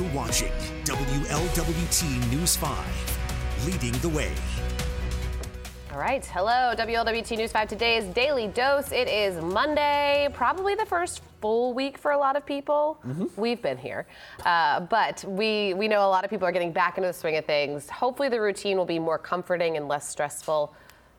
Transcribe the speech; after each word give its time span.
You're 0.00 0.08
watching 0.14 0.50
WLWT 0.84 2.30
News 2.30 2.56
5, 2.56 3.66
leading 3.66 3.92
the 4.00 4.08
way. 4.08 4.32
All 5.92 5.98
right. 5.98 6.24
Hello, 6.24 6.72
WLWT 6.74 7.36
News 7.36 7.52
5 7.52 7.68
today's 7.68 8.04
daily 8.04 8.48
dose. 8.48 8.92
It 8.92 9.08
is 9.08 9.44
Monday, 9.44 10.30
probably 10.32 10.74
the 10.74 10.86
first 10.86 11.20
full 11.42 11.74
week 11.74 11.98
for 11.98 12.12
a 12.12 12.18
lot 12.18 12.34
of 12.34 12.46
people. 12.46 12.98
Mm-hmm. 13.06 13.26
We've 13.38 13.60
been 13.60 13.76
here. 13.76 14.06
Uh, 14.46 14.80
but 14.80 15.22
we, 15.28 15.74
we 15.74 15.86
know 15.86 16.00
a 16.00 16.08
lot 16.08 16.24
of 16.24 16.30
people 16.30 16.48
are 16.48 16.52
getting 16.52 16.72
back 16.72 16.96
into 16.96 17.08
the 17.08 17.12
swing 17.12 17.36
of 17.36 17.44
things. 17.44 17.90
Hopefully, 17.90 18.30
the 18.30 18.40
routine 18.40 18.78
will 18.78 18.86
be 18.86 18.98
more 18.98 19.18
comforting 19.18 19.76
and 19.76 19.86
less 19.86 20.08
stressful. 20.08 20.74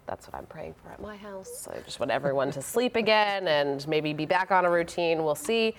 That's 0.08 0.26
what 0.26 0.34
I'm 0.34 0.48
praying 0.48 0.74
for 0.82 0.92
at 0.92 1.00
my 1.00 1.18
house. 1.18 1.68
I 1.72 1.80
just 1.82 2.00
want 2.00 2.12
everyone 2.12 2.50
to 2.54 2.62
sleep 2.74 2.96
again 2.96 3.48
and 3.48 3.88
maybe 3.88 4.12
be 4.12 4.26
back 4.26 4.50
on 4.50 4.66
a 4.66 4.72
routine. 4.72 5.24
We'll 5.24 5.36
see 5.36 5.76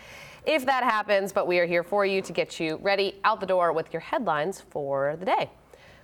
if 0.46 0.66
that 0.66 0.84
happens, 0.84 1.32
but 1.32 1.46
we 1.46 1.58
are 1.58 1.66
here 1.66 1.82
for 1.82 2.04
you 2.04 2.22
to 2.22 2.32
get 2.32 2.58
you 2.58 2.78
ready 2.82 3.20
out 3.24 3.40
the 3.40 3.46
door 3.46 3.72
with 3.72 3.92
your 3.92 4.00
headlines 4.00 4.60
for 4.70 5.16
the 5.18 5.26
day. 5.26 5.50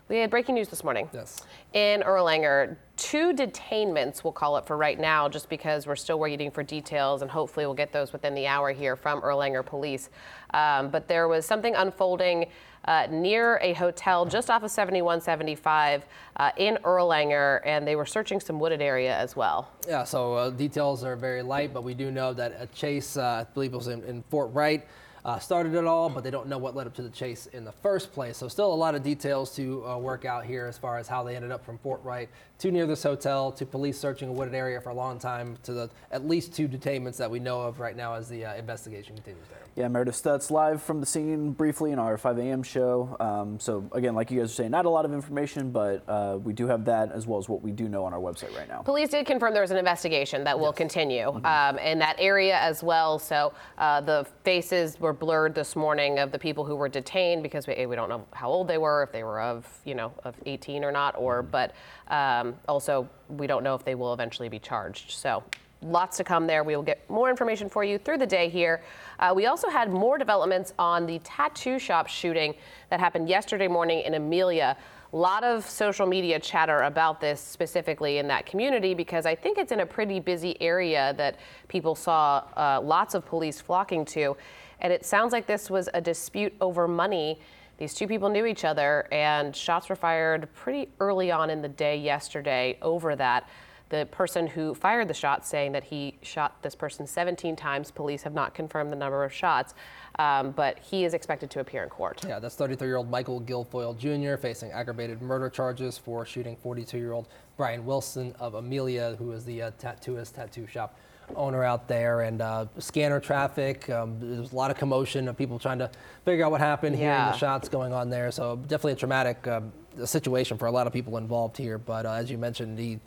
We 0.08 0.16
had 0.16 0.30
breaking 0.30 0.54
news 0.54 0.68
this 0.68 0.82
morning. 0.82 1.10
Yes. 1.12 1.42
In 1.74 2.00
Erlanger, 2.00 2.76
two 2.96 3.34
detainments, 3.34 4.24
we'll 4.24 4.32
call 4.32 4.56
it 4.56 4.66
for 4.66 4.78
right 4.78 4.98
now, 4.98 5.28
just 5.28 5.50
because 5.50 5.86
we're 5.86 5.96
still 5.96 6.18
waiting 6.18 6.50
for 6.50 6.62
details, 6.62 7.20
and 7.20 7.30
hopefully 7.30 7.66
we'll 7.66 7.74
get 7.74 7.92
those 7.92 8.10
within 8.12 8.34
the 8.34 8.46
hour 8.46 8.72
here 8.72 8.96
from 8.96 9.20
Erlanger 9.20 9.64
Police. 9.64 10.08
Um, 10.54 10.88
but 10.88 11.08
there 11.08 11.28
was 11.28 11.44
something 11.44 11.74
unfolding 11.74 12.46
uh, 12.84 13.06
near 13.10 13.58
a 13.62 13.72
hotel 13.74 14.24
just 14.24 14.50
off 14.50 14.62
of 14.62 14.70
7175 14.70 16.04
uh, 16.36 16.50
in 16.56 16.76
Erlanger, 16.84 17.60
and 17.64 17.86
they 17.86 17.96
were 17.96 18.06
searching 18.06 18.40
some 18.40 18.58
wooded 18.58 18.80
area 18.80 19.16
as 19.16 19.36
well. 19.36 19.70
Yeah, 19.86 20.04
so 20.04 20.34
uh, 20.34 20.50
details 20.50 21.04
are 21.04 21.16
very 21.16 21.42
light, 21.42 21.74
but 21.74 21.84
we 21.84 21.94
do 21.94 22.10
know 22.10 22.32
that 22.32 22.56
a 22.58 22.66
chase, 22.68 23.16
uh, 23.16 23.44
I 23.48 23.52
believe 23.52 23.72
it 23.72 23.76
was 23.76 23.88
in, 23.88 24.02
in 24.04 24.22
Fort 24.30 24.52
Wright, 24.52 24.86
uh, 25.28 25.38
started 25.38 25.74
it 25.74 25.84
all, 25.84 26.08
but 26.08 26.24
they 26.24 26.30
don't 26.30 26.48
know 26.48 26.56
what 26.56 26.74
led 26.74 26.86
up 26.86 26.94
to 26.94 27.02
the 27.02 27.10
chase 27.10 27.48
in 27.52 27.62
the 27.62 27.72
first 27.72 28.14
place. 28.14 28.38
So 28.38 28.48
still 28.48 28.72
a 28.72 28.74
lot 28.74 28.94
of 28.94 29.02
details 29.02 29.54
to 29.56 29.86
uh, 29.86 29.98
work 29.98 30.24
out 30.24 30.46
here 30.46 30.64
as 30.64 30.78
far 30.78 30.96
as 30.96 31.06
how 31.06 31.22
they 31.22 31.36
ended 31.36 31.50
up 31.50 31.62
from 31.62 31.76
Fort 31.76 32.02
Wright 32.02 32.30
to 32.60 32.70
near 32.70 32.86
this 32.86 33.02
hotel 33.02 33.52
to 33.52 33.66
police 33.66 33.98
searching 33.98 34.30
a 34.30 34.32
wooded 34.32 34.54
area 34.54 34.80
for 34.80 34.88
a 34.88 34.94
long 34.94 35.18
time 35.18 35.58
to 35.64 35.74
the 35.74 35.90
at 36.10 36.26
least 36.26 36.54
two 36.54 36.66
detainments 36.66 37.18
that 37.18 37.30
we 37.30 37.40
know 37.40 37.60
of 37.60 37.78
right 37.78 37.94
now 37.94 38.14
as 38.14 38.30
the 38.30 38.46
uh, 38.46 38.54
investigation 38.54 39.16
continues 39.16 39.46
there. 39.48 39.58
Yeah, 39.76 39.86
Meredith 39.86 40.16
Stutz 40.16 40.50
live 40.50 40.82
from 40.82 40.98
the 40.98 41.06
scene 41.06 41.52
briefly 41.52 41.92
in 41.92 42.00
our 42.00 42.18
5 42.18 42.38
a.m. 42.38 42.64
show. 42.64 43.16
Um, 43.20 43.60
so 43.60 43.88
again, 43.92 44.14
like 44.16 44.28
you 44.28 44.40
guys 44.40 44.50
are 44.50 44.54
saying, 44.54 44.72
not 44.72 44.86
a 44.86 44.90
lot 44.90 45.04
of 45.04 45.12
information, 45.12 45.70
but 45.70 46.02
uh, 46.08 46.38
we 46.42 46.52
do 46.52 46.66
have 46.66 46.84
that 46.86 47.12
as 47.12 47.28
well 47.28 47.38
as 47.38 47.48
what 47.48 47.62
we 47.62 47.70
do 47.70 47.88
know 47.88 48.04
on 48.04 48.12
our 48.12 48.18
website 48.18 48.52
right 48.56 48.66
now. 48.66 48.82
Police 48.82 49.10
did 49.10 49.24
confirm 49.24 49.52
there 49.52 49.62
was 49.62 49.70
an 49.70 49.76
investigation 49.76 50.42
that 50.42 50.58
will 50.58 50.72
continue 50.72 51.26
mm-hmm. 51.26 51.46
um, 51.46 51.78
in 51.78 52.00
that 52.00 52.16
area 52.18 52.58
as 52.58 52.82
well. 52.82 53.20
So 53.20 53.52
uh, 53.76 54.00
the 54.00 54.26
faces 54.42 54.98
were 54.98 55.12
blurred 55.18 55.54
this 55.54 55.76
morning 55.76 56.18
of 56.18 56.32
the 56.32 56.38
people 56.38 56.64
who 56.64 56.76
were 56.76 56.88
detained 56.88 57.42
because 57.42 57.66
we, 57.66 57.86
we 57.86 57.96
don't 57.96 58.08
know 58.08 58.24
how 58.32 58.48
old 58.48 58.68
they 58.68 58.78
were, 58.78 59.02
if 59.02 59.12
they 59.12 59.22
were 59.22 59.40
of 59.40 59.66
you 59.84 59.94
know 59.94 60.12
of 60.24 60.34
18 60.46 60.84
or 60.84 60.92
not, 60.92 61.14
or 61.16 61.42
mm-hmm. 61.42 61.50
but 61.50 61.74
um, 62.08 62.54
also 62.68 63.08
we 63.28 63.46
don't 63.46 63.62
know 63.62 63.74
if 63.74 63.84
they 63.84 63.94
will 63.94 64.12
eventually 64.12 64.48
be 64.48 64.58
charged. 64.58 65.12
So 65.12 65.42
lots 65.82 66.16
to 66.16 66.24
come 66.24 66.46
there. 66.46 66.64
We 66.64 66.76
will 66.76 66.82
get 66.82 67.08
more 67.08 67.30
information 67.30 67.68
for 67.68 67.84
you 67.84 67.98
through 67.98 68.18
the 68.18 68.26
day 68.26 68.48
here. 68.48 68.82
Uh, 69.18 69.32
we 69.34 69.46
also 69.46 69.68
had 69.68 69.90
more 69.90 70.18
developments 70.18 70.72
on 70.78 71.06
the 71.06 71.18
tattoo 71.20 71.78
shop 71.78 72.08
shooting 72.08 72.54
that 72.90 73.00
happened 73.00 73.28
yesterday 73.28 73.68
morning 73.68 74.00
in 74.00 74.14
Amelia. 74.14 74.76
A 75.12 75.16
lot 75.16 75.42
of 75.42 75.64
social 75.68 76.06
media 76.06 76.38
chatter 76.38 76.82
about 76.82 77.20
this 77.20 77.40
specifically 77.40 78.18
in 78.18 78.28
that 78.28 78.44
community 78.44 78.92
because 78.92 79.24
I 79.24 79.34
think 79.34 79.56
it's 79.56 79.72
in 79.72 79.80
a 79.80 79.86
pretty 79.86 80.20
busy 80.20 80.60
area 80.60 81.14
that 81.16 81.38
people 81.68 81.94
saw 81.94 82.42
uh, 82.56 82.80
lots 82.82 83.14
of 83.14 83.24
police 83.24 83.60
flocking 83.60 84.04
to. 84.06 84.36
And 84.80 84.92
it 84.92 85.04
sounds 85.04 85.32
like 85.32 85.46
this 85.46 85.70
was 85.70 85.88
a 85.94 86.00
dispute 86.00 86.54
over 86.60 86.86
money. 86.86 87.38
These 87.78 87.94
two 87.94 88.08
people 88.08 88.28
knew 88.28 88.46
each 88.46 88.64
other, 88.64 89.06
and 89.12 89.54
shots 89.54 89.88
were 89.88 89.96
fired 89.96 90.52
pretty 90.54 90.90
early 91.00 91.30
on 91.30 91.50
in 91.50 91.62
the 91.62 91.68
day 91.68 91.96
yesterday 91.96 92.78
over 92.82 93.14
that 93.16 93.48
the 93.88 94.06
person 94.10 94.46
who 94.46 94.74
fired 94.74 95.08
the 95.08 95.14
shot 95.14 95.46
saying 95.46 95.72
that 95.72 95.84
he 95.84 96.18
shot 96.22 96.62
this 96.62 96.74
person 96.74 97.06
17 97.06 97.56
times. 97.56 97.90
Police 97.90 98.22
have 98.22 98.34
not 98.34 98.54
confirmed 98.54 98.92
the 98.92 98.96
number 98.96 99.24
of 99.24 99.32
shots, 99.32 99.74
um, 100.18 100.50
but 100.52 100.78
he 100.78 101.04
is 101.04 101.14
expected 101.14 101.50
to 101.50 101.60
appear 101.60 101.82
in 101.82 101.88
court. 101.88 102.22
Yeah, 102.26 102.38
that's 102.38 102.56
33-year-old 102.56 103.10
Michael 103.10 103.40
Guilfoyle 103.40 103.96
Jr. 103.96 104.40
facing 104.40 104.70
aggravated 104.72 105.22
murder 105.22 105.48
charges 105.48 105.96
for 105.96 106.26
shooting 106.26 106.56
42-year-old 106.56 107.28
Brian 107.56 107.84
Wilson 107.84 108.34
of 108.38 108.54
Amelia, 108.54 109.16
who 109.18 109.32
is 109.32 109.44
the 109.44 109.62
uh, 109.62 109.70
tattooist 109.78 110.34
tattoo 110.34 110.66
shop 110.66 110.98
owner 111.36 111.64
out 111.64 111.88
there 111.88 112.22
and 112.22 112.40
uh, 112.40 112.66
scanner 112.78 113.20
traffic. 113.20 113.88
Um, 113.90 114.16
there's 114.20 114.52
a 114.52 114.56
lot 114.56 114.70
of 114.70 114.76
commotion 114.76 115.28
of 115.28 115.36
people 115.36 115.58
trying 115.58 115.78
to 115.78 115.90
figure 116.24 116.44
out 116.44 116.50
what 116.50 116.60
happened, 116.60 116.98
yeah. 116.98 117.16
hearing 117.16 117.32
the 117.32 117.38
shots 117.38 117.68
going 117.68 117.92
on 117.92 118.10
there. 118.10 118.30
So 118.30 118.56
definitely 118.56 118.92
a 118.92 118.96
traumatic 118.96 119.46
um, 119.46 119.72
situation 120.04 120.58
for 120.58 120.66
a 120.66 120.70
lot 120.70 120.86
of 120.86 120.92
people 120.92 121.16
involved 121.16 121.56
here. 121.56 121.78
But 121.78 122.06
uh, 122.06 122.12
as 122.12 122.30
you 122.30 122.38
mentioned, 122.38 122.78
the 122.78 122.98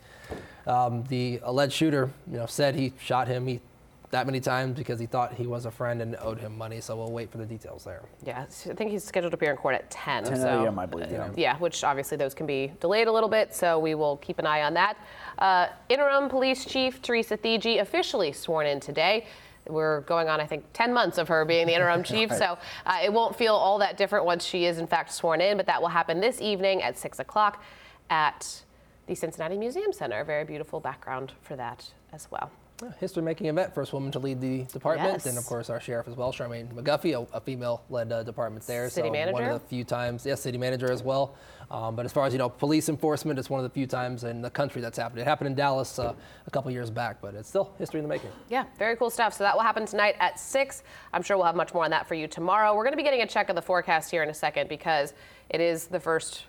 um, 0.66 1.04
the 1.04 1.40
alleged 1.42 1.72
shooter, 1.72 2.10
you 2.30 2.38
know, 2.38 2.46
said 2.46 2.76
he 2.76 2.92
shot 3.00 3.26
him 3.26 3.46
he, 3.46 3.60
that 4.12 4.26
many 4.26 4.40
times 4.40 4.76
because 4.76 5.00
he 5.00 5.06
thought 5.06 5.32
he 5.32 5.46
was 5.46 5.64
a 5.64 5.70
friend 5.70 6.02
and 6.02 6.16
owed 6.20 6.38
him 6.38 6.56
money. 6.56 6.80
So 6.80 6.94
we'll 6.96 7.10
wait 7.10 7.32
for 7.32 7.38
the 7.38 7.46
details 7.46 7.82
there. 7.82 8.02
Yeah, 8.24 8.42
I 8.42 8.74
think 8.74 8.90
he's 8.90 9.02
scheduled 9.02 9.32
to 9.32 9.36
appear 9.36 9.50
in 9.50 9.56
court 9.56 9.74
at 9.74 9.90
10. 9.90 10.24
10 10.24 10.36
so, 10.36 10.64
a.m., 10.64 10.78
I 10.78 10.84
believe. 10.84 11.10
Yeah. 11.10 11.30
yeah, 11.34 11.58
which 11.58 11.82
obviously 11.82 12.18
those 12.18 12.34
can 12.34 12.46
be 12.46 12.72
delayed 12.78 13.08
a 13.08 13.12
little 13.12 13.28
bit. 13.28 13.54
So 13.54 13.78
we 13.78 13.94
will 13.94 14.18
keep 14.18 14.38
an 14.38 14.46
eye 14.46 14.62
on 14.62 14.74
that. 14.74 14.98
Uh, 15.38 15.68
interim 15.88 16.28
Police 16.28 16.66
Chief 16.66 17.00
Teresa 17.00 17.38
Theetge 17.38 17.80
officially 17.80 18.32
sworn 18.32 18.66
in 18.66 18.80
today. 18.80 19.26
We're 19.66 20.02
going 20.02 20.28
on, 20.28 20.40
I 20.40 20.46
think, 20.46 20.64
10 20.74 20.92
months 20.92 21.16
of 21.16 21.28
her 21.28 21.46
being 21.46 21.66
the 21.66 21.74
interim 21.74 22.02
chief, 22.04 22.30
right. 22.30 22.38
so 22.38 22.58
uh, 22.84 22.98
it 23.02 23.10
won't 23.10 23.34
feel 23.34 23.54
all 23.54 23.78
that 23.78 23.96
different 23.96 24.26
once 24.26 24.44
she 24.44 24.66
is, 24.66 24.76
in 24.76 24.86
fact, 24.86 25.10
sworn 25.12 25.40
in. 25.40 25.56
But 25.56 25.64
that 25.66 25.80
will 25.80 25.88
happen 25.88 26.20
this 26.20 26.42
evening 26.42 26.82
at 26.82 26.98
6 26.98 27.18
o'clock 27.18 27.64
at 28.10 28.62
the 29.06 29.14
Cincinnati 29.14 29.56
Museum 29.56 29.92
Center. 29.92 30.22
Very 30.22 30.44
beautiful 30.44 30.80
background 30.80 31.32
for 31.40 31.56
that 31.56 31.92
as 32.12 32.30
well. 32.30 32.50
History 32.98 33.22
making 33.22 33.46
event, 33.46 33.74
first 33.74 33.92
woman 33.92 34.10
to 34.12 34.18
lead 34.18 34.40
the 34.40 34.64
department, 34.64 35.12
yes. 35.12 35.26
and 35.26 35.38
of 35.38 35.46
course 35.46 35.70
our 35.70 35.80
sheriff 35.80 36.08
as 36.08 36.16
well, 36.16 36.32
Charmaine 36.32 36.72
McGuffey, 36.72 37.14
a, 37.16 37.36
a 37.36 37.40
female 37.40 37.82
led 37.90 38.10
uh, 38.10 38.22
department 38.24 38.66
there. 38.66 38.88
City 38.90 39.08
so 39.08 39.12
manager. 39.12 39.32
One 39.32 39.44
of 39.44 39.62
the 39.62 39.68
few 39.68 39.84
times, 39.84 40.26
yes, 40.26 40.40
city 40.40 40.58
manager 40.58 40.90
as 40.90 41.02
well. 41.02 41.36
Um, 41.70 41.96
but 41.96 42.04
as 42.04 42.12
far 42.12 42.26
as 42.26 42.32
you 42.32 42.38
know, 42.38 42.48
police 42.48 42.88
enforcement, 42.88 43.38
it's 43.38 43.48
one 43.48 43.58
of 43.58 43.64
the 43.64 43.72
few 43.72 43.86
times 43.86 44.24
in 44.24 44.42
the 44.42 44.50
country 44.50 44.82
that's 44.82 44.98
happened. 44.98 45.20
It 45.20 45.26
happened 45.26 45.46
in 45.46 45.54
Dallas 45.54 45.98
uh, 45.98 46.12
a 46.46 46.50
couple 46.50 46.70
years 46.70 46.90
back, 46.90 47.22
but 47.22 47.34
it's 47.34 47.48
still 47.48 47.72
history 47.78 47.98
in 48.00 48.04
the 48.04 48.08
making. 48.08 48.30
Yeah, 48.48 48.64
very 48.78 48.96
cool 48.96 49.10
stuff. 49.10 49.32
So 49.32 49.44
that 49.44 49.54
will 49.54 49.62
happen 49.62 49.86
tonight 49.86 50.16
at 50.18 50.38
6. 50.38 50.82
I'm 51.12 51.22
sure 51.22 51.36
we'll 51.36 51.46
have 51.46 51.56
much 51.56 51.72
more 51.72 51.84
on 51.84 51.90
that 51.90 52.06
for 52.06 52.14
you 52.14 52.26
tomorrow. 52.26 52.74
We're 52.74 52.84
going 52.84 52.92
to 52.92 52.98
be 52.98 53.02
getting 53.02 53.22
a 53.22 53.26
check 53.26 53.48
of 53.48 53.56
the 53.56 53.62
forecast 53.62 54.10
here 54.10 54.22
in 54.22 54.28
a 54.28 54.34
second 54.34 54.68
because 54.68 55.14
it 55.48 55.60
is 55.60 55.86
the 55.86 56.00
first 56.00 56.44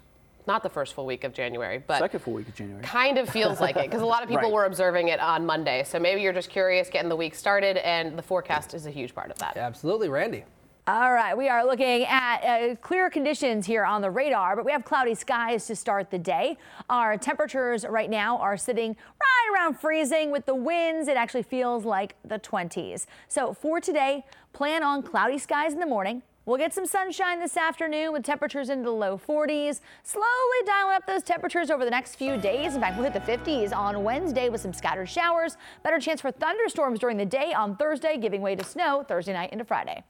not 0.48 0.64
the 0.64 0.70
first 0.70 0.94
full 0.94 1.06
week 1.06 1.24
of 1.24 1.34
January, 1.34 1.84
but 1.86 2.00
second 2.00 2.20
full 2.20 2.34
week 2.34 2.48
of 2.48 2.56
January. 2.56 2.84
Kind 2.84 3.18
of 3.18 3.30
feels 3.30 3.60
like 3.60 3.76
it 3.76 3.86
because 3.86 4.02
a 4.02 4.06
lot 4.06 4.24
of 4.24 4.30
people 4.34 4.44
right. 4.44 4.54
were 4.54 4.66
observing 4.66 5.10
it 5.10 5.20
on 5.20 5.46
Monday. 5.46 5.84
So 5.84 6.00
maybe 6.00 6.22
you're 6.22 6.34
just 6.34 6.50
curious, 6.50 6.90
getting 6.90 7.10
the 7.10 7.16
week 7.16 7.36
started, 7.36 7.78
and 7.78 8.18
the 8.18 8.24
forecast 8.24 8.74
is 8.74 8.86
a 8.86 8.92
huge 8.92 9.14
part 9.16 9.32
of 9.32 9.38
that. 9.40 9.58
Absolutely, 9.58 10.10
Randy. 10.10 10.44
All 10.86 11.14
right, 11.14 11.38
we 11.38 11.48
are 11.48 11.66
looking 11.66 12.04
at 12.04 12.44
uh, 12.44 12.76
clear 12.76 13.10
conditions 13.10 13.66
here 13.66 13.86
on 13.86 14.02
the 14.02 14.12
radar, 14.12 14.58
but 14.58 14.66
we 14.66 14.74
have 14.74 14.84
cloudy 14.84 15.16
skies 15.16 15.66
to 15.68 15.78
start 15.78 16.12
the 16.12 16.20
day. 16.20 16.58
Our 16.90 17.18
temperatures 17.18 17.86
right 17.88 18.10
now 18.10 18.38
are 18.40 18.58
sitting 18.58 18.90
right 18.90 19.56
around 19.56 19.80
freezing 19.80 20.30
with 20.30 20.46
the 20.46 20.56
winds. 20.56 21.08
It 21.08 21.16
actually 21.16 21.44
feels 21.44 21.86
like 21.86 22.18
the 22.26 22.38
20s. 22.38 23.06
So 23.30 23.54
for 23.54 23.80
today, 23.80 24.26
plan 24.52 24.84
on 24.84 25.04
cloudy 25.04 25.38
skies 25.38 25.72
in 25.72 25.80
the 25.80 25.86
morning. 25.86 26.22
We'll 26.46 26.58
get 26.58 26.74
some 26.74 26.86
sunshine 26.86 27.40
this 27.40 27.56
afternoon 27.56 28.12
with 28.12 28.24
temperatures 28.24 28.70
into 28.70 28.84
the 28.84 28.92
low 28.92 29.18
40s. 29.18 29.80
Slowly 30.04 30.26
dialing 30.66 30.96
up 30.96 31.08
those 31.08 31.24
temperatures 31.24 31.72
over 31.72 31.86
the 31.86 31.92
next 31.92 32.16
few 32.16 32.36
days. 32.36 32.76
In 32.76 32.82
fact, 32.82 32.98
we'll 33.00 33.10
hit 33.10 33.14
the 33.14 33.32
50s 33.32 33.74
on 33.74 34.04
Wednesday 34.04 34.50
with 34.50 34.60
some 34.60 34.74
scattered 34.74 35.08
showers. 35.08 35.56
Better 35.84 36.00
chance 36.00 36.20
for 36.20 36.32
thunderstorms 36.32 37.00
during 37.00 37.16
the 37.16 37.26
day 37.26 37.54
on 37.54 37.78
Thursday, 37.78 38.18
giving 38.18 38.42
way 38.42 38.58
to 38.58 38.64
snow 38.66 39.06
Thursday 39.08 39.32
night 39.32 39.54
into 39.54 39.64
Friday. 39.64 40.04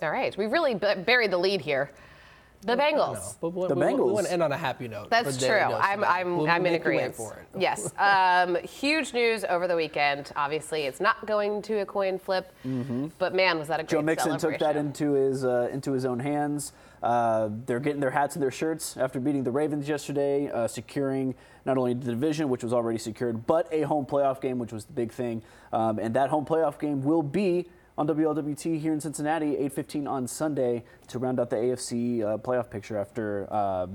All 0.00 0.12
right, 0.12 0.36
we've 0.36 0.52
really 0.52 0.76
buried 0.76 1.32
the 1.32 1.38
lead 1.38 1.60
here. 1.60 1.90
The 2.62 2.76
Bengals. 2.76 3.14
No, 3.14 3.34
but 3.40 3.50
we, 3.50 3.68
the 3.68 3.74
we, 3.74 3.82
Bengals. 3.82 4.06
We 4.06 4.12
want 4.12 4.26
to 4.26 4.32
end 4.32 4.42
on 4.42 4.52
a 4.52 4.56
happy 4.56 4.86
note. 4.86 5.08
That's 5.08 5.38
true. 5.38 5.56
I'm, 5.56 6.04
I'm, 6.04 6.36
we'll 6.36 6.50
I'm 6.50 6.66
in 6.66 6.74
agreement. 6.74 7.16
Yes. 7.58 7.92
Um, 8.00 8.56
huge 8.56 9.12
news 9.12 9.44
over 9.44 9.68
the 9.68 9.76
weekend. 9.76 10.32
Obviously, 10.34 10.82
it's 10.82 11.00
not 11.00 11.26
going 11.26 11.62
to 11.62 11.80
a 11.80 11.86
coin 11.86 12.18
flip, 12.18 12.52
mm-hmm. 12.66 13.08
but 13.18 13.34
man, 13.34 13.58
was 13.58 13.68
that 13.68 13.80
a 13.80 13.82
great 13.82 13.90
Joe 13.90 14.02
Mixon 14.02 14.38
took 14.38 14.58
that 14.58 14.76
into 14.76 15.12
his 15.12 15.44
uh, 15.44 15.68
into 15.72 15.92
his 15.92 16.04
own 16.04 16.18
hands. 16.18 16.72
Uh, 17.02 17.50
they're 17.66 17.80
getting 17.80 18.00
their 18.00 18.10
hats 18.10 18.36
and 18.36 18.42
their 18.42 18.50
shirts 18.50 18.96
after 18.96 19.20
beating 19.20 19.44
the 19.44 19.50
Ravens 19.50 19.88
yesterday, 19.88 20.50
uh, 20.50 20.66
securing 20.66 21.34
not 21.64 21.78
only 21.78 21.94
the 21.94 22.10
division, 22.10 22.48
which 22.48 22.62
was 22.62 22.72
already 22.72 22.98
secured, 22.98 23.46
but 23.46 23.68
a 23.72 23.82
home 23.82 24.06
playoff 24.06 24.40
game, 24.40 24.58
which 24.58 24.72
was 24.72 24.84
the 24.84 24.92
big 24.92 25.12
thing. 25.12 25.42
Um, 25.72 25.98
and 25.98 26.14
that 26.14 26.30
home 26.30 26.44
playoff 26.44 26.78
game 26.78 27.02
will 27.02 27.22
be 27.22 27.66
on 28.00 28.06
WLWT 28.06 28.80
here 28.80 28.94
in 28.94 29.00
Cincinnati, 29.00 29.56
8:15 29.56 30.08
on 30.08 30.26
Sunday 30.26 30.84
to 31.08 31.18
round 31.18 31.38
out 31.38 31.50
the 31.50 31.56
AFC 31.56 32.22
uh, 32.22 32.38
playoff 32.38 32.70
picture. 32.70 32.96
After 32.96 33.46
uh, 33.50 33.86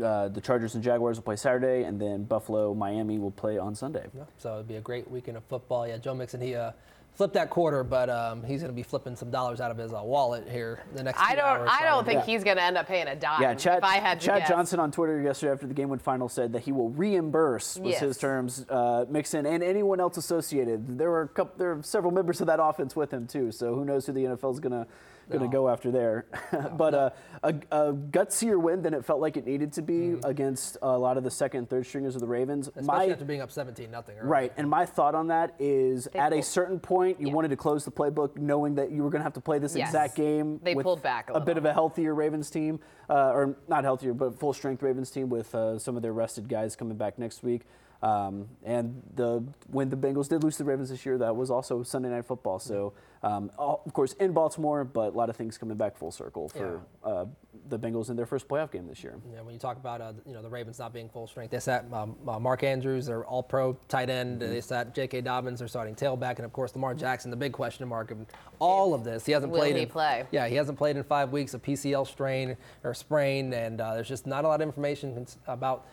uh, 0.00 0.28
the 0.28 0.40
Chargers 0.40 0.76
and 0.76 0.84
Jaguars 0.84 1.16
will 1.16 1.24
play 1.24 1.34
Saturday, 1.34 1.82
and 1.82 2.00
then 2.00 2.22
Buffalo, 2.22 2.72
Miami 2.72 3.18
will 3.18 3.32
play 3.32 3.58
on 3.58 3.74
Sunday. 3.74 4.06
Yeah, 4.16 4.22
so 4.38 4.50
it'll 4.50 4.62
be 4.62 4.76
a 4.76 4.80
great 4.80 5.10
weekend 5.10 5.36
of 5.36 5.42
football. 5.46 5.88
Yeah, 5.88 5.96
Joe 5.96 6.14
Mixon 6.14 6.40
he 6.40 6.54
uh, 6.54 6.70
flip 7.14 7.32
that 7.34 7.50
quarter, 7.50 7.84
but 7.84 8.08
um, 8.08 8.42
he's 8.42 8.60
going 8.60 8.70
to 8.72 8.74
be 8.76 8.82
flipping 8.82 9.14
some 9.16 9.30
dollars 9.30 9.60
out 9.60 9.70
of 9.70 9.76
his 9.76 9.92
uh, 9.92 10.00
wallet 10.02 10.48
here 10.48 10.82
the 10.94 11.02
next. 11.02 11.20
I 11.20 11.34
don't. 11.34 11.44
hours, 11.44 11.70
I 11.72 11.84
don't 11.84 12.04
think 12.04 12.20
Yeah. 12.20 12.32
he's 12.32 12.44
going 12.44 12.56
to 12.56 12.62
end 12.62 12.76
up 12.78 12.86
paying 12.86 13.06
a 13.06 13.14
dime. 13.16 13.42
Yeah, 13.42 13.54
Chad, 13.54 13.78
if 13.78 13.84
I 13.84 13.96
had 13.96 14.20
to 14.20 14.26
Chad 14.26 14.38
guess. 14.40 14.48
Johnson 14.48 14.80
on 14.80 14.90
Twitter 14.90 15.20
yesterday 15.20 15.52
after 15.52 15.66
the 15.66 15.74
game 15.74 15.88
went 15.88 16.02
final 16.02 16.28
said 16.28 16.52
that 16.54 16.60
he 16.62 16.72
will 16.72 16.90
reimburse 16.90 17.78
was 17.78 17.92
Yes. 17.92 18.00
his 18.00 18.18
terms, 18.18 18.64
uh, 18.68 19.04
Mixon 19.08 19.46
and 19.46 19.62
anyone 19.62 20.00
else 20.00 20.16
associated. 20.16 20.98
There 20.98 21.10
were 21.10 21.22
a 21.22 21.28
couple, 21.28 21.58
there 21.58 21.72
are 21.72 21.82
several 21.82 22.12
members 22.12 22.40
of 22.40 22.46
that 22.46 22.60
offense 22.62 22.96
with 22.96 23.12
him 23.12 23.26
too, 23.26 23.52
so 23.52 23.74
who 23.74 23.84
knows 23.84 24.06
who 24.06 24.12
the 24.12 24.24
NFL 24.24 24.52
is 24.54 24.60
gonna 24.60 24.86
gonna 25.30 25.44
No. 25.44 25.50
go 25.50 25.68
after 25.68 25.90
there. 25.92 26.26
but 26.76 26.94
uh, 26.94 27.10
a, 27.44 27.54
a 27.70 27.92
gutsier 27.92 28.60
win 28.60 28.82
than 28.82 28.92
it 28.92 29.04
felt 29.04 29.20
like 29.20 29.36
it 29.36 29.46
needed 29.46 29.72
to 29.74 29.80
be 29.80 30.16
against 30.24 30.76
a 30.82 30.98
lot 30.98 31.16
of 31.16 31.22
the 31.24 31.30
second 31.30 31.58
and 31.58 31.70
third 31.70 31.86
stringers 31.86 32.16
of 32.16 32.20
the 32.20 32.26
Ravens. 32.26 32.66
Especially 32.68 32.86
My 32.86 33.06
after 33.06 33.24
being 33.24 33.40
up 33.40 33.50
17 33.50 33.88
nothing. 33.90 34.16
Right, 34.20 34.52
and 34.56 34.68
my 34.68 34.84
thought 34.84 35.14
on 35.14 35.28
that 35.28 35.54
is 35.60 36.08
They 36.12 36.18
at 36.18 36.32
a 36.32 36.42
certain 36.42 36.80
point, 36.80 37.01
you 37.10 37.28
Yeah. 37.28 37.32
wanted 37.32 37.48
to 37.48 37.56
close 37.56 37.84
the 37.84 37.90
playbook 37.90 38.36
knowing 38.36 38.74
that 38.76 38.90
you 38.90 39.02
were 39.02 39.10
going 39.10 39.20
to 39.20 39.24
have 39.24 39.32
to 39.34 39.40
play 39.40 39.58
this 39.58 39.74
Yes. 39.76 39.88
exact 39.88 40.14
game. 40.16 40.60
They 40.62 40.74
with 40.74 40.84
pulled 40.84 41.02
back 41.02 41.30
a 41.34 41.40
bit 41.40 41.56
of 41.56 41.64
a 41.64 41.72
healthier 41.72 42.14
Ravens 42.14 42.50
team, 42.50 42.80
uh, 43.10 43.30
or 43.32 43.56
not 43.68 43.84
healthier, 43.84 44.14
but 44.14 44.38
full 44.38 44.52
strength 44.52 44.82
Ravens 44.82 45.10
team 45.10 45.28
with 45.28 45.54
uh, 45.54 45.78
some 45.78 45.96
of 45.96 46.02
their 46.02 46.12
rested 46.12 46.48
guys 46.48 46.76
coming 46.76 46.96
back 46.96 47.18
next 47.18 47.42
week. 47.42 47.62
Um, 48.02 48.48
and 48.64 49.00
the 49.14 49.44
when 49.68 49.88
the 49.88 49.96
Bengals 49.96 50.28
did 50.28 50.42
lose 50.42 50.56
to 50.56 50.64
the 50.64 50.70
Ravens 50.70 50.90
this 50.90 51.06
year, 51.06 51.18
that 51.18 51.36
was 51.36 51.50
also 51.50 51.84
Sunday 51.84 52.08
Night 52.08 52.24
Football. 52.24 52.58
So, 52.58 52.94
um, 53.22 53.50
all, 53.56 53.80
of 53.86 53.92
course, 53.92 54.14
in 54.14 54.32
Baltimore, 54.32 54.82
but 54.82 55.14
a 55.14 55.16
lot 55.16 55.30
of 55.30 55.36
things 55.36 55.56
coming 55.56 55.76
back 55.76 55.96
full 55.96 56.10
circle 56.10 56.48
for 56.48 56.80
uh, 57.04 57.26
the 57.68 57.78
Bengals 57.78 58.10
in 58.10 58.16
their 58.16 58.26
first 58.26 58.48
playoff 58.48 58.72
game 58.72 58.88
this 58.88 59.04
year. 59.04 59.14
Yeah, 59.32 59.42
when 59.42 59.54
you 59.54 59.60
talk 59.60 59.76
about 59.76 60.00
uh, 60.00 60.14
you 60.26 60.32
know 60.32 60.42
the 60.42 60.50
Ravens 60.50 60.80
not 60.80 60.92
being 60.92 61.08
full 61.08 61.28
strength, 61.28 61.52
they 61.52 61.60
sat 61.60 61.86
um, 61.92 62.16
uh, 62.26 62.40
Mark 62.40 62.64
Andrews, 62.64 63.06
their 63.06 63.24
All-Pro 63.24 63.74
tight 63.86 64.10
end. 64.10 64.40
Mm-hmm. 64.40 64.50
They 64.50 64.60
sat 64.60 64.96
J.K. 64.96 65.20
Dobbins, 65.20 65.60
their 65.60 65.68
starting 65.68 65.94
tailback, 65.94 66.36
and 66.36 66.44
of 66.44 66.52
course 66.52 66.74
Lamar 66.74 66.94
Jackson, 66.94 67.30
the 67.30 67.36
big 67.36 67.52
question 67.52 67.86
mark 67.86 68.10
of 68.10 68.18
all 68.58 68.94
of 68.94 69.04
this. 69.04 69.24
He 69.24 69.30
hasn't 69.30 69.52
Will 69.52 69.60
played. 69.60 69.76
he 69.76 69.82
in, 69.82 69.88
play? 69.88 70.24
Yeah, 70.32 70.48
he 70.48 70.56
hasn't 70.56 70.76
played 70.76 70.96
in 70.96 71.04
five 71.04 71.30
weeks, 71.30 71.54
a 71.54 71.58
PCL 71.60 72.08
strain 72.08 72.56
or 72.82 72.94
sprain, 72.94 73.52
and 73.52 73.80
uh, 73.80 73.94
there's 73.94 74.08
just 74.08 74.26
not 74.26 74.44
a 74.44 74.48
lot 74.48 74.60
of 74.60 74.66
information 74.66 75.24
about 75.46 75.86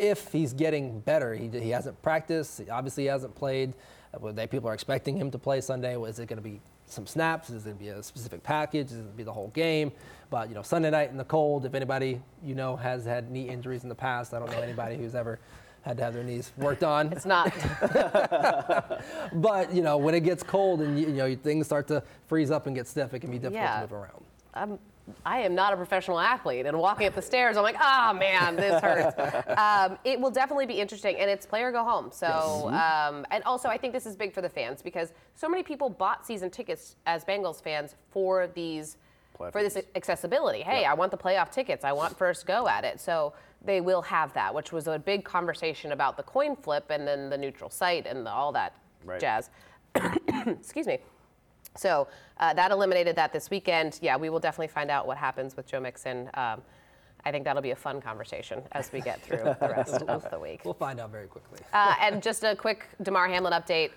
if 0.00 0.32
he's 0.32 0.52
getting 0.52 1.00
better. 1.00 1.34
He, 1.34 1.48
he 1.48 1.70
hasn't 1.70 2.00
practiced. 2.02 2.60
Obviously, 2.70 3.04
he 3.04 3.08
hasn't 3.08 3.34
played. 3.34 3.74
Uh, 4.14 4.18
well, 4.20 4.32
They 4.32 4.46
people 4.46 4.68
are 4.70 4.74
expecting 4.74 5.16
him 5.16 5.30
to 5.30 5.38
play 5.38 5.60
Sunday. 5.60 6.00
Is 6.02 6.18
it 6.18 6.26
going 6.28 6.38
to 6.38 6.42
be 6.42 6.60
some 6.86 7.06
snaps? 7.06 7.50
Is 7.50 7.62
it 7.62 7.66
going 7.66 7.76
to 7.78 7.82
be 7.84 7.88
a 7.90 8.02
specific 8.02 8.42
package? 8.42 8.86
Is 8.86 8.92
it 8.94 9.00
going 9.02 9.10
to 9.12 9.16
be 9.16 9.22
the 9.22 9.32
whole 9.32 9.48
game? 9.48 9.92
But 10.30 10.48
you 10.48 10.54
know, 10.54 10.62
Sunday 10.62 10.90
night 10.90 11.10
in 11.10 11.16
the 11.16 11.24
cold. 11.24 11.64
If 11.66 11.74
anybody 11.74 12.20
you 12.44 12.54
know 12.54 12.76
has 12.76 13.04
had 13.04 13.30
knee 13.30 13.48
injuries 13.48 13.82
in 13.82 13.88
the 13.88 13.94
past, 13.94 14.32
I 14.34 14.38
don't 14.38 14.50
know 14.50 14.60
anybody 14.60 14.96
who's 14.96 15.14
ever 15.14 15.38
had 15.82 15.96
to 15.96 16.04
have 16.04 16.12
their 16.14 16.24
knees 16.24 16.52
worked 16.58 16.82
on. 16.84 17.12
It's 17.12 17.24
not. 17.26 17.52
But 19.32 19.72
you 19.74 19.82
know, 19.82 19.96
when 19.96 20.14
it 20.14 20.20
gets 20.20 20.42
cold 20.42 20.80
and 20.82 20.98
you, 20.98 21.06
you 21.08 21.12
know 21.14 21.34
things 21.36 21.66
start 21.66 21.86
to 21.88 22.02
freeze 22.26 22.50
up 22.50 22.66
and 22.66 22.74
get 22.76 22.86
stiff, 22.86 23.14
it 23.14 23.20
can 23.20 23.30
be 23.30 23.38
difficult 23.38 23.62
Yeah. 23.62 23.74
to 23.76 23.80
move 23.82 23.92
around. 23.92 24.24
I'm, 24.54 24.78
I 25.24 25.40
am 25.40 25.54
not 25.54 25.72
a 25.72 25.76
professional 25.76 26.18
athlete, 26.18 26.66
and 26.66 26.78
walking 26.78 27.06
up 27.06 27.14
the 27.14 27.22
stairs, 27.22 27.56
I'm 27.56 27.62
like, 27.62 27.76
ah, 27.78 28.14
man, 28.18 28.56
this 28.56 28.80
hurts. 28.82 29.16
um, 29.58 29.98
it 30.04 30.20
will 30.20 30.30
definitely 30.30 30.66
be 30.66 30.74
interesting, 30.74 31.16
and 31.16 31.30
it's 31.30 31.46
play 31.46 31.62
or 31.62 31.72
go 31.72 31.84
home. 31.84 32.10
So, 32.12 32.70
um, 32.72 33.26
and 33.30 33.42
also, 33.44 33.68
I 33.68 33.76
think 33.76 33.92
this 33.92 34.06
is 34.06 34.16
big 34.16 34.32
for 34.32 34.40
the 34.40 34.48
fans 34.48 34.82
because 34.82 35.12
so 35.34 35.48
many 35.48 35.62
people 35.62 35.90
bought 35.90 36.26
season 36.26 36.50
tickets 36.50 36.96
as 37.06 37.24
Bengals 37.24 37.62
fans 37.62 37.94
for 38.10 38.48
these. 38.54 38.96
Playoff 39.38 39.52
For 39.52 39.62
this 39.62 39.78
accessibility, 39.94 40.60
hey, 40.60 40.84
I 40.84 40.92
want 40.92 41.10
the 41.10 41.16
playoff 41.16 41.50
tickets. 41.50 41.82
I 41.82 41.92
want 41.92 42.18
first 42.18 42.46
go 42.46 42.68
at 42.68 42.84
it. 42.84 43.00
So 43.00 43.32
they 43.64 43.80
will 43.80 44.02
have 44.02 44.34
that, 44.34 44.54
which 44.54 44.70
was 44.70 44.86
a 44.86 44.98
big 44.98 45.24
conversation 45.24 45.92
about 45.92 46.18
the 46.18 46.22
coin 46.22 46.56
flip 46.56 46.90
and 46.90 47.08
then 47.08 47.30
the 47.30 47.38
neutral 47.38 47.70
site 47.70 48.06
and 48.06 48.26
the, 48.26 48.30
all 48.30 48.52
that 48.52 48.74
Right. 49.04 49.20
jazz. 49.20 49.48
Excuse 50.46 50.86
me. 50.86 50.98
So 51.76 52.08
uh, 52.38 52.54
that 52.54 52.70
eliminated 52.70 53.16
that 53.16 53.32
this 53.32 53.50
weekend. 53.50 53.98
Yeah, 54.02 54.16
we 54.16 54.30
will 54.30 54.40
definitely 54.40 54.68
find 54.68 54.90
out 54.90 55.06
what 55.06 55.16
happens 55.16 55.56
with 55.56 55.66
Joe 55.66 55.80
Mixon. 55.80 56.30
Um, 56.34 56.62
I 57.24 57.30
think 57.30 57.44
that'll 57.44 57.62
be 57.62 57.70
a 57.70 57.76
fun 57.76 58.00
conversation 58.00 58.62
as 58.72 58.90
we 58.92 59.00
get 59.00 59.20
through 59.22 59.38
the 59.60 59.68
rest 59.68 60.02
of 60.08 60.28
the 60.30 60.38
week. 60.38 60.62
We'll 60.64 60.74
find 60.74 60.98
out 61.00 61.10
very 61.10 61.26
quickly. 61.26 61.58
Uh, 61.72 61.94
and 62.00 62.22
just 62.22 62.44
a 62.44 62.56
quick 62.56 62.86
Damar 63.02 63.28
Hamlin 63.28 63.52
update. 63.52 63.90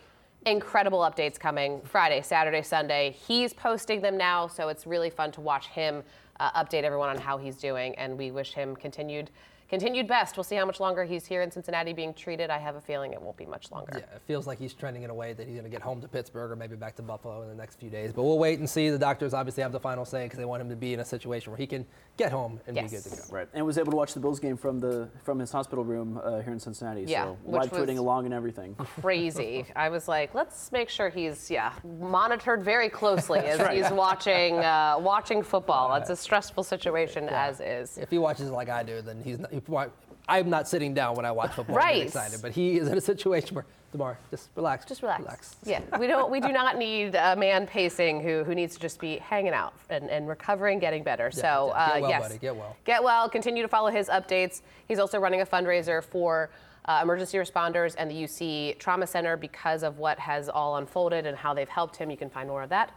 Incredible 0.45 0.99
updates 0.99 1.39
coming 1.39 1.79
Friday, 1.85 2.21
Saturday, 2.21 2.61
Sunday. 2.61 3.15
He's 3.27 3.53
posting 3.53 4.01
them 4.01 4.17
now, 4.17 4.47
so 4.47 4.67
it's 4.67 4.85
really 4.85 5.09
fun 5.09 5.31
to 5.33 5.41
watch 5.41 5.67
him 5.67 6.03
uh, 6.39 6.63
update 6.63 6.83
everyone 6.83 7.09
on 7.09 7.17
how 7.17 7.37
he's 7.37 7.55
doing. 7.55 7.95
And 7.95 8.17
we 8.17 8.31
wish 8.31 8.53
him 8.53 8.75
continued 8.75 9.29
continued 9.73 10.07
best. 10.07 10.37
We'll 10.37 10.43
see 10.43 10.55
how 10.55 10.65
much 10.65 10.79
longer 10.79 11.03
he's 11.03 11.25
here 11.25 11.41
in 11.41 11.49
Cincinnati 11.49 11.93
being 11.93 12.13
treated. 12.13 12.51
I 12.51 12.59
have 12.59 12.75
a 12.75 12.81
feeling 12.81 13.13
it 13.13 13.19
won't 13.19 13.37
be 13.37 13.47
much 13.47 13.71
longer. 13.71 13.93
Yeah, 13.95 14.15
it 14.15 14.21
feels 14.27 14.45
like 14.45 14.59
he's 14.59 14.71
trending 14.71 15.01
in 15.01 15.09
a 15.09 15.15
way 15.15 15.33
that 15.33 15.47
he's 15.47 15.55
going 15.55 15.63
to 15.63 15.69
get 15.69 15.81
home 15.81 15.99
to 16.01 16.07
Pittsburgh 16.07 16.51
or 16.51 16.55
maybe 16.55 16.75
back 16.75 16.95
to 16.97 17.01
Buffalo 17.01 17.41
in 17.41 17.49
the 17.49 17.55
next 17.55 17.79
few 17.79 17.89
days. 17.89 18.13
But 18.13 18.21
we'll 18.21 18.37
wait 18.37 18.59
and 18.59 18.69
see. 18.69 18.91
The 18.91 18.99
doctors 18.99 19.33
obviously 19.33 19.63
have 19.63 19.71
the 19.71 19.79
final 19.79 20.05
say 20.05 20.25
because 20.25 20.37
they 20.37 20.45
want 20.45 20.61
him 20.61 20.69
to 20.69 20.75
be 20.75 20.93
in 20.93 20.99
a 20.99 21.05
situation 21.05 21.51
where 21.51 21.57
he 21.57 21.65
can 21.65 21.87
get 22.17 22.31
home 22.31 22.59
and 22.67 22.75
Yes. 22.75 22.91
be 22.91 22.97
good 22.97 23.03
to 23.03 23.09
go. 23.09 23.35
Right, 23.35 23.47
and 23.55 23.65
was 23.65 23.79
able 23.79 23.89
to 23.89 23.97
watch 23.97 24.13
the 24.13 24.19
Bills 24.19 24.39
game 24.39 24.57
from 24.57 24.79
the 24.79 25.09
from 25.23 25.39
his 25.39 25.51
hospital 25.51 25.83
room 25.83 26.21
uh, 26.23 26.41
here 26.41 26.53
in 26.53 26.59
Cincinnati. 26.59 27.05
Yeah, 27.07 27.23
so 27.23 27.37
live 27.43 27.71
tweeting 27.71 27.97
along 27.97 28.25
and 28.25 28.33
everything. 28.33 28.75
crazy. 29.01 29.65
I 29.75 29.89
was 29.89 30.07
like, 30.07 30.35
let's 30.35 30.71
make 30.71 30.89
sure 30.89 31.09
he's 31.09 31.49
yeah 31.49 31.73
monitored 31.83 32.61
very 32.61 32.89
closely 32.89 33.39
as 33.39 33.59
he's 33.75 33.89
watching 33.91 34.59
uh, 34.59 34.97
watching 34.99 35.41
football. 35.41 35.95
It's 35.95 36.11
a 36.11 36.15
stressful 36.15 36.63
situation 36.63 37.27
as 37.29 37.59
is. 37.59 37.97
If 37.97 38.11
he 38.11 38.19
watches 38.19 38.51
like 38.51 38.69
I 38.69 38.83
do, 38.83 39.01
then 39.01 39.19
he's 39.23 39.39
not. 39.39 39.51
He, 39.51 39.62
wa- 39.67 39.87
I'm 40.27 40.49
not 40.49 40.67
sitting 40.67 40.93
down 40.93 41.15
when 41.15 41.25
I 41.25 41.31
watch 41.31 41.51
football. 41.53 41.75
and 41.75 41.83
get 41.83 41.89
Right. 41.91 42.03
excited, 42.03 42.41
but 42.41 42.51
he 42.53 42.77
is 42.77 42.87
in 42.87 42.97
a 42.97 43.01
situation 43.01 43.55
where 43.55 43.65
Damar, 43.91 44.17
just 44.31 44.49
relax. 44.55 44.85
Just 44.85 45.01
relax. 45.03 45.21
Relax. 45.21 45.55
Yeah, 45.65 45.81
we 45.99 46.07
don't. 46.07 46.31
We 46.31 46.39
do 46.39 46.51
not 46.51 46.77
need 46.77 47.13
a 47.13 47.35
man 47.35 47.67
pacing 47.67 48.21
who 48.21 48.43
who 48.43 48.55
needs 48.55 48.73
to 48.73 48.79
just 48.79 48.99
be 48.99 49.17
hanging 49.19 49.53
out 49.53 49.73
and, 49.89 50.09
and 50.09 50.27
recovering, 50.27 50.79
getting 50.79 51.03
better. 51.03 51.29
so 51.29 51.41
yeah. 51.75 51.87
Get 51.87 51.97
uh, 51.97 52.01
well, 52.01 52.09
yes, 52.09 52.21
buddy. 52.23 52.37
Get 52.39 52.55
well. 52.55 52.75
Get 52.85 53.03
well. 53.03 53.29
Continue 53.29 53.61
to 53.61 53.67
follow 53.67 53.91
his 53.91 54.07
updates. 54.09 54.61
He's 54.87 54.97
also 54.99 55.19
running 55.19 55.41
a 55.41 55.45
fundraiser 55.45 56.03
for. 56.03 56.49
Uh, 56.85 56.99
emergency 57.01 57.37
responders 57.37 57.95
and 57.97 58.11
the 58.11 58.23
UC 58.25 58.77
Trauma 58.77 59.07
Center 59.07 59.37
because 59.37 59.83
of 59.83 59.99
what 59.99 60.19
has 60.19 60.49
all 60.49 60.75
unfolded 60.75 61.25
and 61.25 61.37
how 61.37 61.53
they've 61.53 61.69
helped 61.69 61.95
him. 61.95 62.11
You 62.11 62.17
can 62.17 62.29
find 62.29 62.49
more 62.49 62.61
of 62.61 62.67
that 62.71 62.91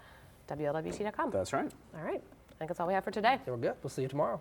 WLWT.com. 0.48 1.30
That's 1.30 1.52
right. 1.52 1.70
All 1.96 2.02
right. 2.04 2.20
I 2.50 2.54
think 2.58 2.68
that's 2.68 2.80
all 2.80 2.88
we 2.88 2.94
have 2.94 3.04
for 3.04 3.12
today. 3.12 3.34
Okay, 3.34 3.50
we're 3.52 3.56
good. 3.58 3.74
We'll 3.84 3.90
see 3.90 4.02
you 4.02 4.08
tomorrow. 4.08 4.40